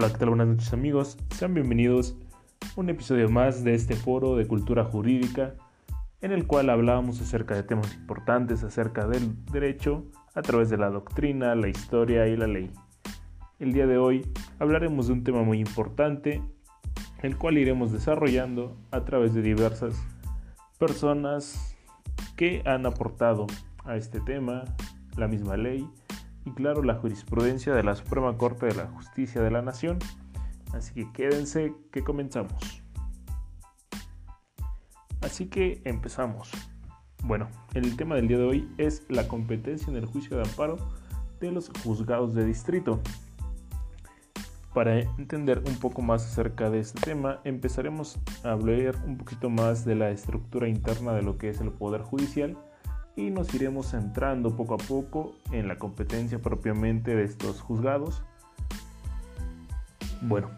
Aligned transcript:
Hola, 0.00 0.12
¿qué 0.12 0.18
tal? 0.18 0.28
Buenas 0.28 0.46
noches 0.46 0.72
amigos. 0.72 1.18
Sean 1.34 1.54
bienvenidos 1.54 2.16
a 2.62 2.80
un 2.80 2.88
episodio 2.88 3.28
más 3.28 3.64
de 3.64 3.74
este 3.74 3.96
foro 3.96 4.36
de 4.36 4.46
cultura 4.46 4.84
jurídica 4.84 5.56
en 6.20 6.30
el 6.30 6.46
cual 6.46 6.70
hablábamos 6.70 7.20
acerca 7.20 7.56
de 7.56 7.64
temas 7.64 7.92
importantes 7.96 8.62
acerca 8.62 9.08
del 9.08 9.44
derecho 9.46 10.04
a 10.36 10.42
través 10.42 10.70
de 10.70 10.76
la 10.76 10.88
doctrina, 10.88 11.56
la 11.56 11.66
historia 11.66 12.28
y 12.28 12.36
la 12.36 12.46
ley. 12.46 12.70
El 13.58 13.72
día 13.72 13.88
de 13.88 13.98
hoy 13.98 14.24
hablaremos 14.60 15.08
de 15.08 15.14
un 15.14 15.24
tema 15.24 15.42
muy 15.42 15.58
importante, 15.58 16.44
el 17.22 17.36
cual 17.36 17.58
iremos 17.58 17.90
desarrollando 17.90 18.76
a 18.92 19.04
través 19.04 19.34
de 19.34 19.42
diversas 19.42 20.00
personas 20.78 21.76
que 22.36 22.62
han 22.66 22.86
aportado 22.86 23.48
a 23.84 23.96
este 23.96 24.20
tema, 24.20 24.62
la 25.16 25.26
misma 25.26 25.56
ley 25.56 25.90
y 26.48 26.52
claro 26.52 26.82
la 26.82 26.94
jurisprudencia 26.94 27.74
de 27.74 27.82
la 27.82 27.94
Suprema 27.94 28.36
Corte 28.38 28.66
de 28.66 28.74
la 28.74 28.86
Justicia 28.86 29.42
de 29.42 29.50
la 29.50 29.60
Nación. 29.60 29.98
Así 30.72 30.94
que 30.94 31.12
quédense 31.12 31.74
que 31.92 32.02
comenzamos. 32.02 32.82
Así 35.20 35.46
que 35.46 35.82
empezamos. 35.84 36.50
Bueno, 37.22 37.48
el 37.74 37.96
tema 37.96 38.14
del 38.14 38.28
día 38.28 38.38
de 38.38 38.44
hoy 38.44 38.68
es 38.78 39.04
la 39.10 39.28
competencia 39.28 39.90
en 39.90 39.96
el 39.96 40.06
juicio 40.06 40.36
de 40.36 40.44
amparo 40.44 40.76
de 41.40 41.52
los 41.52 41.70
juzgados 41.84 42.34
de 42.34 42.46
distrito. 42.46 43.00
Para 44.72 45.00
entender 45.00 45.62
un 45.66 45.76
poco 45.76 46.00
más 46.00 46.24
acerca 46.24 46.70
de 46.70 46.80
este 46.80 47.00
tema, 47.00 47.40
empezaremos 47.44 48.18
a 48.44 48.52
hablar 48.52 48.96
un 49.04 49.18
poquito 49.18 49.50
más 49.50 49.84
de 49.84 49.96
la 49.96 50.10
estructura 50.10 50.68
interna 50.68 51.12
de 51.12 51.22
lo 51.22 51.36
que 51.36 51.50
es 51.50 51.60
el 51.60 51.72
Poder 51.72 52.02
Judicial 52.02 52.56
y 53.18 53.30
nos 53.30 53.52
iremos 53.52 53.90
centrando 53.90 54.54
poco 54.54 54.74
a 54.74 54.78
poco 54.78 55.34
en 55.50 55.66
la 55.66 55.76
competencia 55.76 56.38
propiamente 56.38 57.16
de 57.16 57.24
estos 57.24 57.60
juzgados. 57.60 58.22
Bueno, 60.22 60.50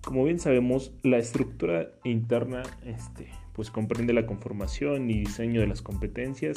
como 0.00 0.22
bien 0.22 0.38
sabemos, 0.38 0.92
la 1.02 1.18
estructura 1.18 1.88
interna 2.04 2.62
este, 2.84 3.28
pues 3.54 3.72
comprende 3.72 4.12
la 4.12 4.24
conformación 4.24 5.10
y 5.10 5.18
diseño 5.18 5.60
de 5.60 5.66
las 5.66 5.82
competencias 5.82 6.56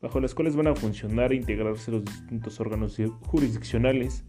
bajo 0.00 0.18
las 0.18 0.34
cuales 0.34 0.56
van 0.56 0.68
a 0.68 0.74
funcionar 0.74 1.32
e 1.32 1.36
integrarse 1.36 1.90
los 1.90 2.02
distintos 2.02 2.58
órganos 2.58 2.96
jurisdiccionales 3.26 4.24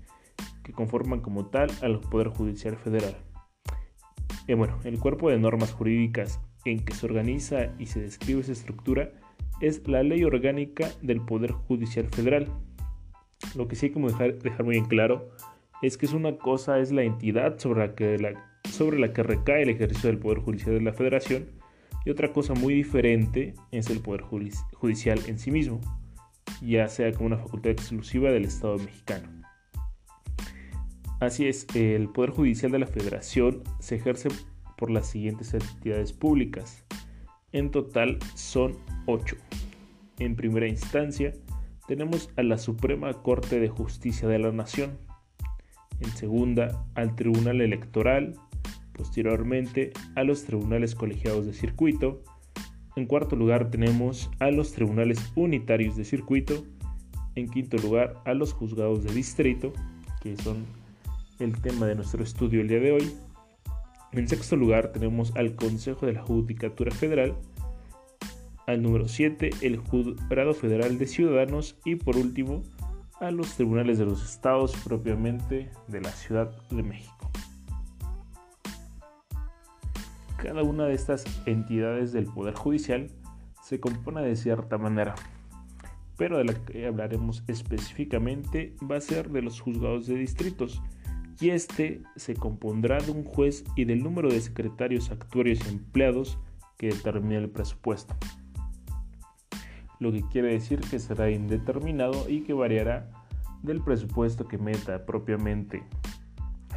que 0.64 0.74
conforman 0.74 1.22
como 1.22 1.46
tal 1.46 1.72
al 1.82 2.02
Poder 2.02 2.28
Judicial 2.28 2.76
Federal. 2.76 3.16
Y 4.50 4.54
bueno, 4.56 4.80
el 4.84 5.00
cuerpo 5.00 5.30
de 5.30 5.40
normas 5.40 5.72
jurídicas 5.72 6.42
en 6.66 6.84
que 6.84 6.94
se 6.94 7.06
organiza 7.06 7.74
y 7.80 7.86
se 7.86 8.02
describe 8.02 8.42
esa 8.42 8.52
estructura 8.52 9.14
es 9.62 9.88
la 9.88 10.04
ley 10.04 10.24
orgánica 10.24 10.90
del 11.02 11.22
Poder 11.22 11.52
Judicial 11.52 12.08
Federal. 12.08 12.48
Lo 13.56 13.68
que 13.68 13.76
sí 13.76 13.88
hay 13.88 13.92
que 13.94 14.38
dejar, 14.44 14.64
muy 14.64 14.78
en 14.78 14.86
claro 14.86 15.30
es 15.82 15.98
que 15.98 16.06
es 16.06 16.14
una 16.14 16.38
cosa 16.38 16.80
es 16.80 16.92
la 16.92 17.04
entidad 17.04 17.58
sobre 17.58 17.88
la, 17.88 17.96
que 17.96 18.36
sobre 18.70 19.00
la 19.00 19.14
que 19.14 19.24
recae 19.24 19.64
el 19.64 19.70
ejercicio 19.70 20.10
del 20.10 20.20
Poder 20.20 20.40
Judicial 20.40 20.76
de 20.76 20.82
la 20.82 20.94
Federación 20.94 21.50
y 22.06 22.10
otra 22.10 22.34
cosa 22.34 22.54
muy 22.54 22.74
diferente 22.74 23.54
es 23.72 23.90
el 23.90 24.00
Poder 24.00 24.22
Judicial 24.22 25.20
en 25.28 25.40
sí 25.40 25.52
mismo, 25.52 25.80
ya 26.62 26.88
sea 26.88 27.12
como 27.14 27.28
una 27.28 27.38
facultad 27.38 27.72
exclusiva 27.72 28.32
del 28.32 28.46
Estado 28.46 28.78
mexicano. 28.78 29.30
Así 31.20 31.48
es, 31.48 31.68
el 31.76 32.10
Poder 32.10 32.32
Judicial 32.32 32.72
de 32.72 32.80
la 32.80 32.88
Federación 32.88 33.64
se 33.80 33.96
ejerce 33.96 34.30
por 34.78 34.90
las 34.90 35.08
siguientes 35.08 35.54
entidades 35.54 36.14
públicas. 36.14 36.84
En 37.54 37.70
total 37.70 38.18
son 38.36 38.78
8. 39.08 39.36
En 40.20 40.36
primera 40.36 40.68
instancia, 40.68 41.34
tenemos 41.88 42.30
a 42.38 42.44
la 42.44 42.58
Suprema 42.58 43.12
Corte 43.14 43.60
de 43.60 43.68
Justicia 43.68 44.28
de 44.28 44.40
la 44.40 44.52
Nación. 44.52 44.98
En 46.00 46.10
segunda, 46.12 46.86
al 46.96 47.16
Tribunal 47.16 47.60
Electoral. 47.60 48.36
Posteriormente, 48.94 49.92
a 50.16 50.24
los 50.24 50.46
tribunales 50.46 50.96
colegiados 50.96 51.46
de 51.46 51.54
circuito. 51.54 52.24
En 52.96 53.06
cuarto 53.06 53.36
lugar, 53.36 53.70
tenemos 53.70 54.30
a 54.40 54.52
los 54.52 54.72
tribunales 54.72 55.32
unitarios 55.36 55.98
de 55.98 56.06
circuito. 56.06 56.64
En 57.36 57.50
quinto 57.50 57.78
lugar, 57.78 58.22
a 58.26 58.34
los 58.34 58.54
juzgados 58.54 59.04
de 59.04 59.14
distrito, 59.14 59.74
que 60.22 60.38
son 60.38 60.66
el 61.40 61.60
tema 61.62 61.88
de 61.88 61.96
nuestro 61.96 62.24
estudio 62.24 62.62
el 62.62 62.68
día 62.68 62.80
de 62.80 62.92
hoy. 62.92 63.12
En 64.14 64.28
sexto 64.28 64.58
lugar, 64.58 64.92
tenemos 64.92 65.34
al 65.36 65.56
Consejo 65.56 66.06
de 66.06 66.14
la 66.14 66.22
Judicatura 66.22 66.92
Federal 66.92 67.36
al 68.68 68.82
número 68.82 69.08
7 69.08 69.52
el 69.62 69.78
Jurado 69.78 70.54
Federal 70.54 70.98
de 70.98 71.08
Ciudadanos 71.08 71.78
y 71.86 71.96
por 71.96 72.18
último 72.18 72.64
a 73.20 73.32
los 73.32 73.56
tribunales 73.56 74.00
de 74.00 74.06
los 74.06 74.24
estados 74.24 74.76
propiamente 74.84 75.72
de 75.88 76.02
la 76.02 76.10
Ciudad 76.12 76.52
de 76.70 76.84
México. 76.84 77.32
Cada 80.38 80.64
una 80.64 80.86
de 80.86 80.94
estas 80.96 81.24
entidades 81.46 82.12
del 82.12 82.26
Poder 82.26 82.56
Judicial 82.56 83.12
se 83.64 83.80
compone 83.80 84.22
de 84.24 84.36
cierta 84.36 84.78
manera, 84.78 85.16
pero 86.18 86.38
de 86.38 86.46
la 86.46 86.54
que 86.54 86.88
hablaremos 86.88 87.44
específicamente 87.48 88.76
va 88.90 88.98
a 88.98 89.02
ser 89.02 89.30
de 89.30 89.44
los 89.44 89.62
juzgados 89.62 90.08
de 90.08 90.16
distritos, 90.16 90.82
y 91.42 91.50
este 91.50 92.04
se 92.16 92.36
compondrá 92.36 93.00
de 93.00 93.12
un 93.12 93.26
juez 93.26 93.66
y 93.76 93.86
del 93.86 94.04
número 94.04 94.30
de 94.30 94.40
secretarios, 94.40 95.12
actuarios 95.12 95.60
y 95.66 95.70
empleados 95.70 96.38
que 96.78 96.90
determina 96.90 97.40
el 97.40 97.50
presupuesto 97.50 98.16
lo 100.02 100.12
que 100.12 100.24
quiere 100.24 100.54
decir 100.54 100.82
que 100.82 100.98
será 100.98 101.30
indeterminado 101.30 102.28
y 102.28 102.42
que 102.42 102.54
variará 102.54 103.08
del 103.62 103.82
presupuesto 103.82 104.48
que 104.48 104.58
meta 104.58 105.06
propiamente 105.06 105.84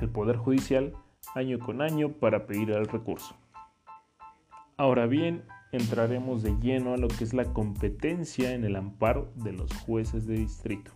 el 0.03 0.11
Poder 0.11 0.37
Judicial 0.37 0.93
año 1.35 1.59
con 1.59 1.81
año 1.81 2.13
para 2.13 2.47
pedir 2.47 2.71
el 2.71 2.87
recurso. 2.87 3.35
Ahora 4.77 5.07
bien, 5.07 5.43
entraremos 5.73 6.43
de 6.43 6.55
lleno 6.61 6.93
a 6.93 6.99
lo 6.99 7.09
que 7.09 7.25
es 7.25 7.33
la 7.33 7.47
competencia 7.47 8.53
en 8.53 8.65
el 8.65 8.77
amparo 8.77 9.33
de 9.37 9.53
los 9.53 9.73
jueces 9.73 10.27
de 10.27 10.35
distrito. 10.35 10.93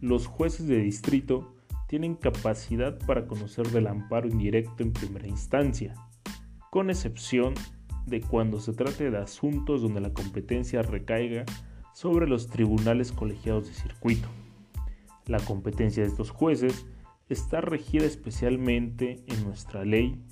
Los 0.00 0.26
jueces 0.26 0.66
de 0.66 0.78
distrito 0.78 1.54
tienen 1.86 2.14
capacidad 2.14 2.98
para 3.06 3.26
conocer 3.26 3.68
del 3.68 3.86
amparo 3.86 4.28
indirecto 4.28 4.82
en 4.82 4.92
primera 4.92 5.28
instancia, 5.28 5.94
con 6.70 6.90
excepción 6.90 7.54
de 8.06 8.20
cuando 8.20 8.60
se 8.60 8.72
trate 8.72 9.10
de 9.10 9.18
asuntos 9.18 9.82
donde 9.82 10.00
la 10.00 10.12
competencia 10.12 10.82
recaiga 10.82 11.44
sobre 11.92 12.28
los 12.28 12.48
tribunales 12.48 13.12
colegiados 13.12 13.66
de 13.66 13.74
circuito. 13.74 14.28
La 15.26 15.40
competencia 15.40 16.02
de 16.02 16.08
estos 16.08 16.30
jueces 16.30 16.86
está 17.28 17.60
regida 17.60 18.04
especialmente 18.04 19.24
en 19.26 19.44
nuestra 19.44 19.84
ley 19.84 20.22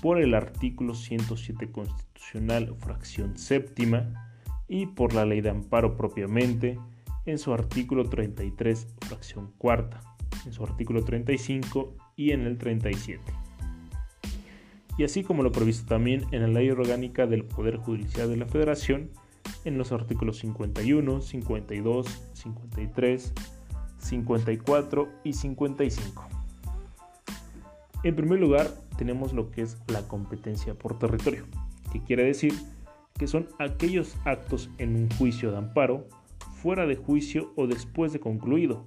por 0.00 0.20
el 0.20 0.34
artículo 0.34 0.94
107 0.94 1.72
constitucional 1.72 2.74
fracción 2.78 3.36
séptima 3.36 4.30
y 4.68 4.86
por 4.86 5.14
la 5.14 5.24
ley 5.24 5.40
de 5.40 5.50
amparo 5.50 5.96
propiamente 5.96 6.78
en 7.26 7.38
su 7.38 7.52
artículo 7.52 8.08
33 8.08 8.86
fracción 9.00 9.52
cuarta, 9.58 10.00
en 10.46 10.52
su 10.52 10.64
artículo 10.64 11.04
35 11.04 11.94
y 12.16 12.32
en 12.32 12.42
el 12.42 12.58
37 12.58 13.44
y 14.96 15.04
así 15.04 15.24
como 15.24 15.42
lo 15.42 15.52
previsto 15.52 15.86
también 15.86 16.24
en 16.30 16.42
la 16.42 16.48
Ley 16.48 16.70
Orgánica 16.70 17.26
del 17.26 17.44
Poder 17.44 17.78
Judicial 17.78 18.28
de 18.28 18.36
la 18.36 18.46
Federación 18.46 19.10
en 19.64 19.76
los 19.78 19.92
artículos 19.92 20.38
51, 20.38 21.20
52, 21.20 22.06
53, 22.32 23.32
54 23.98 25.08
y 25.24 25.32
55. 25.32 26.28
En 28.04 28.16
primer 28.16 28.38
lugar, 28.38 28.70
tenemos 28.98 29.32
lo 29.32 29.50
que 29.50 29.62
es 29.62 29.78
la 29.88 30.06
competencia 30.06 30.74
por 30.74 30.98
territorio, 30.98 31.44
que 31.92 32.02
quiere 32.02 32.24
decir 32.24 32.54
que 33.18 33.26
son 33.26 33.48
aquellos 33.58 34.16
actos 34.24 34.70
en 34.78 34.94
un 34.94 35.10
juicio 35.10 35.50
de 35.50 35.58
amparo, 35.58 36.06
fuera 36.62 36.86
de 36.86 36.96
juicio 36.96 37.52
o 37.56 37.66
después 37.66 38.12
de 38.12 38.20
concluido, 38.20 38.84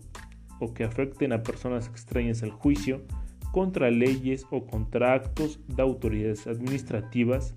o 0.59 0.74
que 0.74 0.83
afecten 0.83 1.33
a 1.33 1.44
personas 1.44 1.88
extrañas 1.88 2.44
al 2.44 2.51
juicio, 2.51 3.04
contra 3.51 3.89
leyes 3.89 4.45
o 4.51 4.65
contra 4.65 5.13
actos 5.13 5.59
de 5.68 5.81
autoridades 5.81 6.48
administrativas, 6.48 7.56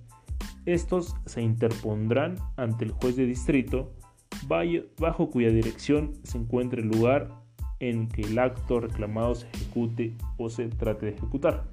estos 0.67 1.17
se 1.27 1.43
interpondrán 1.43 2.37
ante 2.57 2.85
el 2.85 2.93
juez 2.93 3.17
de 3.17 3.27
distrito 3.27 3.93
bajo 4.99 5.31
cuya 5.31 5.51
dirección 5.51 6.13
se 6.23 6.39
encuentre 6.39 6.83
el 6.83 6.89
lugar 6.89 7.29
en 7.79 8.09
que 8.09 8.23
el 8.23 8.39
acto 8.39 8.81
reclamado 8.81 9.35
se 9.35 9.49
ejecute 9.49 10.17
o 10.37 10.49
se 10.49 10.69
trate 10.69 11.07
de 11.07 11.13
ejecutar. 11.13 11.65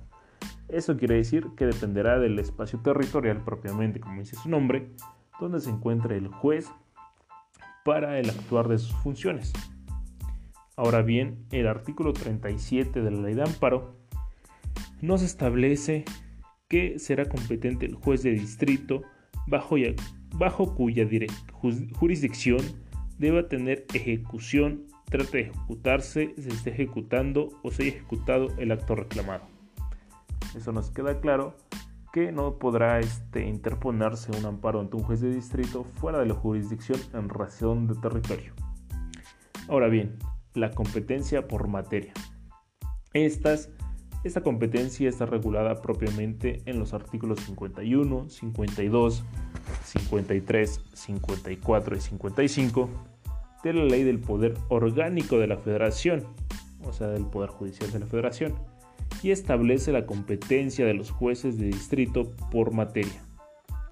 Eso 0.68 0.98
quiere 0.98 1.16
decir 1.16 1.48
que 1.56 1.66
dependerá 1.66 2.20
del 2.20 2.40
espacio 2.40 2.80
territorial 2.80 3.44
propiamente, 3.44 4.00
como 4.00 4.20
dice 4.20 4.36
su 4.36 4.50
nombre, 4.50 4.92
donde 5.40 5.62
se 5.62 5.70
encuentre 5.70 6.18
el 6.18 6.28
juez 6.28 6.70
para 7.86 8.20
el 8.20 8.30
actuar 8.30 8.68
de 8.68 8.78
sus 8.78 8.94
funciones. 8.98 9.54
Ahora 10.78 11.02
bien, 11.02 11.44
el 11.50 11.68
artículo 11.68 12.14
37 12.14 13.02
de 13.02 13.10
la 13.10 13.20
ley 13.20 13.34
de 13.34 13.42
amparo 13.42 13.96
nos 15.02 15.24
establece 15.24 16.06
que 16.68 17.00
será 17.00 17.26
competente 17.26 17.88
el 17.88 17.96
juez 17.96 18.22
de 18.22 18.32
distrito 18.32 19.02
bajo, 19.48 20.76
cuya 20.76 21.08
jurisdicción 21.94 22.60
deba 23.18 23.48
tener 23.48 23.86
ejecución 23.96 24.86
trate 25.06 25.38
de 25.38 25.44
ejecutarse, 25.50 26.36
se 26.38 26.50
esté 26.50 26.70
ejecutando 26.70 27.50
o 27.64 27.72
se 27.72 27.84
haya 27.84 27.94
ejecutado 27.94 28.50
el 28.60 28.72
acto 28.72 28.94
reclamado. 28.94 29.46
Eso 30.56 30.72
nos 30.74 30.92
queda 30.92 31.20
claro 31.22 31.56
que 32.14 32.32
no 32.32 32.60
podrá 32.60 33.00
este, 33.00 33.48
interponerse 33.48 34.32
un 34.38 34.46
amparo 34.46 34.80
ante 34.80 34.96
un 34.96 35.04
juez 35.04 35.22
de 35.22 35.34
distrito 35.34 35.86
fuera 35.96 36.20
de 36.20 36.28
la 36.28 36.36
jurisdicción 36.36 37.00
en 37.14 37.30
razón 37.30 37.88
de 37.88 37.96
territorio. 37.96 38.54
Ahora 39.70 39.88
bien, 39.88 40.18
la 40.58 40.72
competencia 40.72 41.48
por 41.48 41.68
materia. 41.68 42.14
Estas, 43.14 43.70
esta 44.24 44.42
competencia 44.42 45.08
está 45.08 45.26
regulada 45.26 45.82
propiamente 45.82 46.62
en 46.66 46.80
los 46.80 46.94
artículos 46.94 47.40
51, 47.42 48.30
52, 48.30 49.24
53, 49.84 50.82
54 50.94 51.96
y 51.96 52.00
55 52.00 52.90
de 53.64 53.74
la 53.74 53.86
Ley 53.86 54.04
del 54.04 54.20
Poder 54.20 54.56
Orgánico 54.70 55.38
de 55.38 55.48
la 55.48 55.58
Federación, 55.58 56.26
o 56.84 56.92
sea, 56.92 57.08
del 57.08 57.26
Poder 57.26 57.50
Judicial 57.50 57.92
de 57.92 58.00
la 58.00 58.08
Federación, 58.08 58.56
y 59.24 59.32
establece 59.32 59.92
la 59.92 60.06
competencia 60.06 60.86
de 60.86 60.94
los 60.94 61.12
jueces 61.12 61.58
de 61.58 61.68
distrito 61.68 62.32
por 62.52 62.72
materia. 62.72 63.24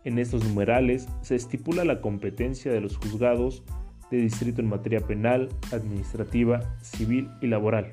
En 0.03 0.19
estos 0.19 0.43
numerales 0.43 1.07
se 1.21 1.35
estipula 1.35 1.83
la 1.83 1.99
competencia 1.99 2.71
de 2.71 2.79
los 2.79 2.97
juzgados 2.97 3.63
de 4.11 4.17
distrito 4.17 4.61
en 4.61 4.69
materia 4.69 4.99
penal, 4.99 5.49
administrativa, 5.71 6.59
civil 6.81 7.29
y 7.41 7.47
laboral. 7.47 7.91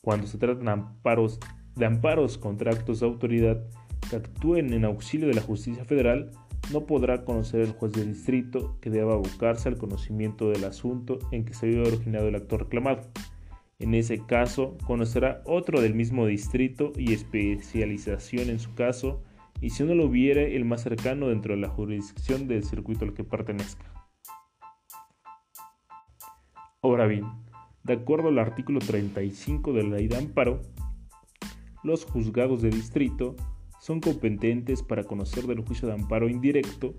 Cuando 0.00 0.26
se 0.26 0.38
tratan 0.38 0.68
amparos, 0.68 1.38
de 1.76 1.86
amparos 1.86 2.38
contra 2.38 2.72
actos 2.72 3.00
de 3.00 3.06
autoridad 3.06 3.62
que 4.10 4.16
actúen 4.16 4.72
en 4.72 4.84
auxilio 4.84 5.28
de 5.28 5.34
la 5.34 5.42
justicia 5.42 5.84
federal, 5.84 6.30
no 6.72 6.86
podrá 6.86 7.24
conocer 7.24 7.60
el 7.60 7.72
juez 7.72 7.92
de 7.92 8.04
distrito 8.04 8.76
que 8.80 8.90
deba 8.90 9.14
abocarse 9.14 9.68
al 9.68 9.78
conocimiento 9.78 10.50
del 10.50 10.64
asunto 10.64 11.18
en 11.30 11.44
que 11.44 11.54
se 11.54 11.66
haya 11.66 11.80
originado 11.80 12.28
el 12.28 12.36
acto 12.36 12.58
reclamado. 12.58 13.02
En 13.78 13.94
ese 13.94 14.24
caso, 14.24 14.76
conocerá 14.86 15.42
otro 15.44 15.80
del 15.80 15.94
mismo 15.94 16.26
distrito 16.26 16.92
y 16.96 17.12
especialización 17.12 18.48
en 18.48 18.60
su 18.60 18.74
caso, 18.74 19.22
y 19.60 19.70
si 19.70 19.82
no 19.82 19.94
lo 19.94 20.06
hubiere, 20.06 20.56
el 20.56 20.64
más 20.64 20.82
cercano 20.82 21.28
dentro 21.28 21.54
de 21.54 21.60
la 21.60 21.68
jurisdicción 21.68 22.48
del 22.48 22.64
circuito 22.64 23.04
al 23.04 23.14
que 23.14 23.24
pertenezca. 23.24 23.91
Ahora 26.84 27.06
bien, 27.06 27.24
de 27.84 27.92
acuerdo 27.92 28.26
al 28.26 28.40
artículo 28.40 28.80
35 28.80 29.72
de 29.72 29.84
la 29.84 29.96
ley 29.98 30.08
de 30.08 30.16
amparo, 30.16 30.62
los 31.84 32.04
juzgados 32.04 32.60
de 32.60 32.70
distrito 32.70 33.36
son 33.80 34.00
competentes 34.00 34.82
para 34.82 35.04
conocer 35.04 35.46
del 35.46 35.60
juicio 35.60 35.86
de 35.86 35.94
amparo 35.94 36.28
indirecto 36.28 36.94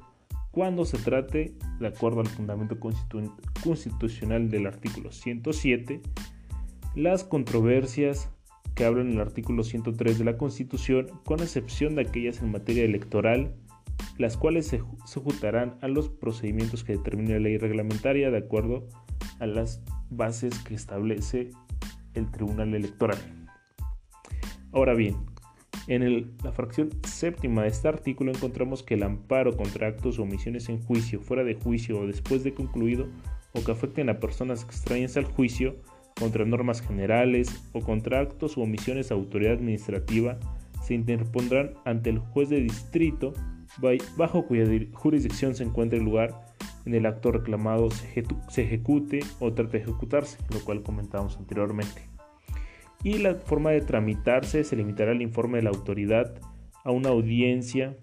cuando 0.51 0.85
se 0.85 0.97
trate, 0.99 1.57
de 1.81 1.87
acuerdo 1.87 2.21
al 2.21 2.27
fundamento 2.27 2.77
constitucional 3.61 4.49
del 4.49 4.67
artículo 4.67 5.11
107, 5.11 6.01
las 6.95 7.25
controversias 7.25 8.29
que 8.75 8.85
hablan 8.85 9.11
el 9.11 9.19
artículo 9.19 9.65
103 9.65 10.17
de 10.17 10.23
la 10.23 10.37
Constitución, 10.37 11.07
con 11.25 11.41
excepción 11.41 11.95
de 11.95 12.03
aquellas 12.03 12.41
en 12.41 12.51
materia 12.51 12.85
electoral, 12.85 13.53
las 14.17 14.37
cuales 14.37 14.65
se 14.67 14.81
sujetarán 15.05 15.77
a 15.81 15.89
los 15.89 16.07
procedimientos 16.07 16.85
que 16.85 16.93
determine 16.93 17.33
la 17.33 17.39
ley 17.39 17.57
reglamentaria 17.57 18.31
de 18.31 18.37
acuerdo 18.37 18.87
a 18.93 19.02
las 19.45 19.81
bases 20.09 20.57
que 20.59 20.75
establece 20.75 21.51
el 22.13 22.29
Tribunal 22.31 22.73
Electoral. 22.73 23.17
Ahora 24.71 24.93
bien, 24.93 25.15
en 25.87 26.35
la 26.43 26.51
fracción 26.51 26.89
séptima 27.05 27.63
de 27.63 27.67
este 27.67 27.87
artículo 27.87 28.31
encontramos 28.31 28.83
que 28.83 28.93
el 28.93 29.03
amparo 29.03 29.55
contra 29.57 29.87
actos 29.87 30.17
o 30.17 30.23
omisiones 30.23 30.69
en 30.69 30.81
juicio, 30.81 31.21
fuera 31.21 31.43
de 31.43 31.55
juicio 31.55 31.99
o 31.99 32.07
después 32.07 32.43
de 32.43 32.53
concluido, 32.53 33.07
o 33.53 33.63
que 33.63 33.71
afecten 33.71 34.09
a 34.09 34.19
personas 34.19 34.63
extrañas 34.63 35.17
al 35.17 35.25
juicio, 35.25 35.75
contra 36.19 36.45
normas 36.45 36.81
generales 36.81 37.69
o 37.73 37.81
contra 37.81 38.19
actos 38.19 38.55
u 38.55 38.61
omisiones 38.61 39.09
de 39.09 39.15
autoridad 39.15 39.53
administrativa, 39.53 40.39
se 40.81 40.93
interpondrán 40.93 41.73
ante 41.85 42.09
el 42.09 42.19
juez 42.19 42.49
de 42.49 42.61
distrito 42.61 43.33
bajo 44.17 44.45
cuya 44.45 44.65
jurisdicción 44.93 45.55
se 45.55 45.63
encuentre 45.63 45.97
el 45.97 46.05
lugar 46.05 46.52
en 46.85 46.95
el 46.95 47.05
acto 47.05 47.31
reclamado 47.31 47.89
se 47.91 48.61
ejecute 48.61 49.19
o 49.39 49.53
trate 49.53 49.77
de 49.77 49.83
ejecutarse, 49.83 50.37
lo 50.51 50.59
cual 50.63 50.83
comentábamos 50.83 51.37
anteriormente 51.37 52.13
y 53.03 53.17
la 53.17 53.35
forma 53.35 53.71
de 53.71 53.81
tramitarse 53.81 54.63
se 54.63 54.75
limitará 54.75 55.11
el 55.11 55.21
informe 55.21 55.57
de 55.57 55.63
la 55.63 55.71
autoridad 55.71 56.33
a 56.85 56.91
una 56.91 57.09
audiencia 57.09 57.97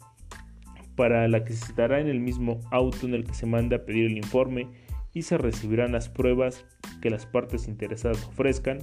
para 0.94 1.26
la 1.28 1.44
que 1.44 1.54
se 1.54 1.66
citará 1.66 2.00
en 2.00 2.08
el 2.08 2.20
mismo 2.20 2.60
auto 2.70 3.06
en 3.06 3.14
el 3.14 3.24
que 3.24 3.34
se 3.34 3.46
manda 3.46 3.76
a 3.76 3.84
pedir 3.84 4.06
el 4.06 4.18
informe 4.18 4.68
y 5.14 5.22
se 5.22 5.38
recibirán 5.38 5.92
las 5.92 6.08
pruebas 6.10 6.66
que 7.00 7.10
las 7.10 7.24
partes 7.24 7.66
interesadas 7.66 8.26
ofrezcan 8.26 8.78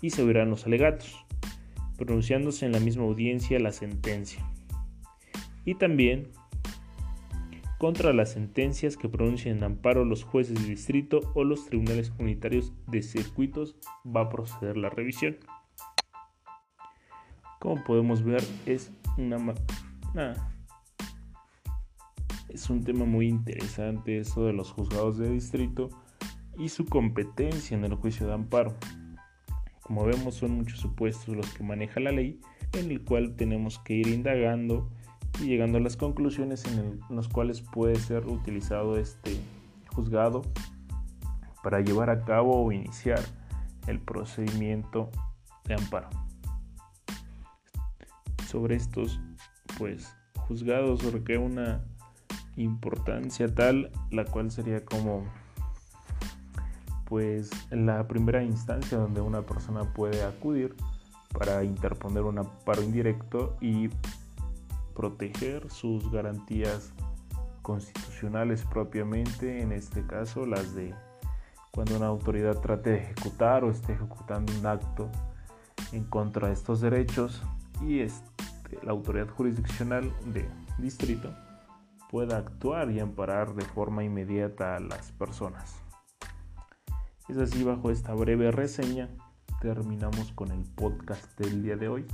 y 0.00 0.10
se 0.10 0.24
verán 0.24 0.48
los 0.48 0.66
alegatos, 0.66 1.26
pronunciándose 1.98 2.64
en 2.64 2.72
la 2.72 2.80
misma 2.80 3.04
audiencia 3.04 3.60
la 3.60 3.72
sentencia. 3.72 4.42
Y 5.66 5.74
también 5.74 6.28
contra 7.78 8.12
las 8.12 8.32
sentencias 8.32 8.96
que 8.96 9.08
pronuncien 9.08 9.58
en 9.58 9.64
amparo 9.64 10.04
los 10.04 10.24
jueces 10.24 10.60
de 10.60 10.68
distrito 10.68 11.20
o 11.34 11.44
los 11.44 11.64
tribunales 11.66 12.12
unitarios 12.18 12.72
de 12.88 13.02
circuitos 13.02 13.76
va 14.04 14.22
a 14.22 14.28
proceder 14.28 14.76
la 14.76 14.90
revisión. 14.90 15.36
Como 17.60 17.82
podemos 17.84 18.22
ver, 18.22 18.42
es 18.66 18.92
una, 19.16 19.54
es 22.48 22.68
un 22.68 22.84
tema 22.84 23.04
muy 23.04 23.28
interesante 23.28 24.18
eso 24.18 24.44
de 24.44 24.52
los 24.52 24.72
juzgados 24.72 25.18
de 25.18 25.30
distrito 25.30 25.88
y 26.56 26.68
su 26.68 26.84
competencia 26.84 27.76
en 27.76 27.84
el 27.84 27.94
juicio 27.94 28.26
de 28.26 28.34
amparo. 28.34 28.76
Como 29.82 30.04
vemos, 30.04 30.34
son 30.34 30.50
muchos 30.52 30.80
supuestos 30.80 31.34
los 31.34 31.48
que 31.54 31.62
maneja 31.62 32.00
la 32.00 32.12
ley, 32.12 32.40
en 32.74 32.90
el 32.90 33.04
cual 33.04 33.36
tenemos 33.36 33.78
que 33.78 33.94
ir 33.94 34.08
indagando 34.08 34.90
y 35.40 35.46
llegando 35.46 35.78
a 35.78 35.80
las 35.80 35.96
conclusiones 35.96 36.64
en, 36.66 37.00
los 37.10 37.28
cuales 37.28 37.60
puede 37.60 37.96
ser 37.96 38.26
utilizado 38.26 38.96
este 38.96 39.40
juzgado 39.94 40.42
para 41.62 41.80
llevar 41.80 42.10
a 42.10 42.24
cabo 42.24 42.64
o 42.64 42.72
iniciar 42.72 43.20
el 43.86 44.00
procedimiento 44.00 45.10
de 45.64 45.74
amparo. 45.74 46.08
Sobre 48.46 48.76
estos 48.76 49.20
pues 49.76 50.14
juzgados 50.46 51.04
requiere 51.12 51.40
una 51.40 51.84
importancia 52.56 53.54
tal 53.54 53.92
la 54.10 54.24
cual 54.24 54.50
sería 54.50 54.84
como 54.84 55.24
pues 57.04 57.50
la 57.70 58.06
primera 58.08 58.42
instancia 58.42 58.98
donde 58.98 59.20
una 59.20 59.42
persona 59.42 59.94
puede 59.94 60.22
acudir 60.22 60.74
para 61.32 61.64
interponer 61.64 62.24
un 62.24 62.38
amparo 62.38 62.82
indirecto 62.82 63.56
y 63.60 63.88
proteger 64.98 65.70
sus 65.70 66.10
garantías 66.10 66.92
constitucionales 67.62 68.64
propiamente, 68.64 69.62
en 69.62 69.70
este 69.70 70.04
caso 70.04 70.44
las 70.44 70.74
de 70.74 70.92
cuando 71.70 71.96
una 71.96 72.08
autoridad 72.08 72.58
trate 72.58 72.90
de 72.90 72.96
ejecutar 72.96 73.62
o 73.62 73.70
esté 73.70 73.92
ejecutando 73.92 74.52
un 74.58 74.66
acto 74.66 75.08
en 75.92 76.02
contra 76.02 76.48
de 76.48 76.54
estos 76.54 76.80
derechos 76.80 77.44
y 77.80 78.00
este 78.00 78.80
la 78.82 78.90
autoridad 78.90 79.28
jurisdiccional 79.28 80.12
de 80.32 80.50
distrito 80.78 81.32
pueda 82.10 82.38
actuar 82.38 82.90
y 82.90 82.98
amparar 82.98 83.54
de 83.54 83.64
forma 83.64 84.02
inmediata 84.02 84.74
a 84.74 84.80
las 84.80 85.12
personas. 85.12 85.76
Es 87.28 87.36
así, 87.36 87.62
bajo 87.62 87.92
esta 87.92 88.14
breve 88.14 88.50
reseña, 88.50 89.08
terminamos 89.60 90.32
con 90.32 90.50
el 90.50 90.64
podcast 90.64 91.38
del 91.38 91.62
día 91.62 91.76
de 91.76 91.88
hoy. 91.88 92.06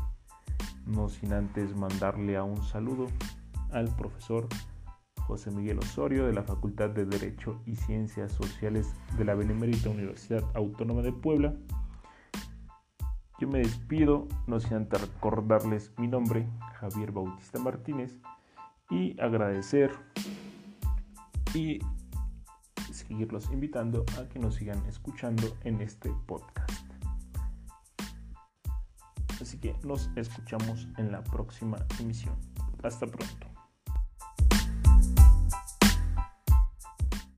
No 0.87 1.09
sin 1.09 1.33
antes 1.33 1.75
mandarle 1.77 2.37
a 2.37 2.45
un 2.45 2.63
saludo 2.63 3.07
al 3.73 3.95
profesor 3.97 4.49
José 5.27 5.51
Miguel 5.51 5.79
Osorio 5.79 6.27
de 6.27 6.33
la 6.33 6.43
Facultad 6.43 6.91
de 6.91 7.07
Derecho 7.07 7.61
y 7.67 7.77
Ciencias 7.77 8.33
Sociales 8.33 8.95
de 9.17 9.25
la 9.25 9.35
Benemérita 9.35 9.89
Universidad 9.89 10.45
Autónoma 10.55 11.03
de 11.03 11.13
Puebla 11.13 11.55
yo 13.41 13.49
me 13.49 13.59
despido, 13.59 14.29
no 14.47 14.61
sin 14.61 14.75
antes 14.75 15.01
recordarles 15.01 15.93
mi 15.99 16.07
nombre, 16.07 16.47
Javier 16.79 17.11
Bautista 17.11 17.59
Martínez, 17.59 18.17
y 18.91 19.21
agradecer 19.21 19.91
y 21.53 21.81
seguirlos 22.93 23.51
invitando 23.51 24.05
a 24.21 24.29
que 24.29 24.39
nos 24.39 24.55
sigan 24.55 24.85
escuchando 24.87 25.57
en 25.65 25.81
este 25.81 26.13
podcast. 26.27 26.64
Así 29.55 29.61
que 29.61 29.77
nos 29.87 30.11
escuchamos 30.17 30.89
en 30.99 31.13
la 31.13 31.23
próxima 31.23 31.77
emisión. 32.01 32.35
Hasta 32.83 33.07
pronto. 33.07 33.54